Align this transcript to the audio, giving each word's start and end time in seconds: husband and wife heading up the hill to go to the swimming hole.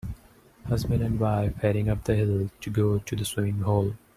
husband 0.65 1.03
and 1.03 1.19
wife 1.19 1.55
heading 1.57 1.87
up 1.87 2.03
the 2.05 2.15
hill 2.15 2.49
to 2.59 2.71
go 2.71 2.97
to 2.97 3.15
the 3.15 3.23
swimming 3.23 3.59
hole. 3.59 3.93